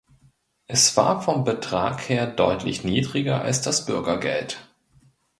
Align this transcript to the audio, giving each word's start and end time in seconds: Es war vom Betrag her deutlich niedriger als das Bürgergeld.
Es 0.65 0.97
war 0.97 1.21
vom 1.21 1.43
Betrag 1.43 2.09
her 2.09 2.25
deutlich 2.25 2.83
niedriger 2.83 3.43
als 3.43 3.61
das 3.61 3.85
Bürgergeld. 3.85 4.67